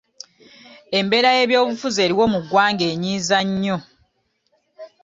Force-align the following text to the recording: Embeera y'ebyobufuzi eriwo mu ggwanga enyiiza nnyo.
Embeera 0.97 1.29
y'ebyobufuzi 1.37 1.99
eriwo 2.05 2.25
mu 2.33 2.39
ggwanga 2.43 2.83
enyiiza 2.93 3.37
nnyo. 3.47 3.77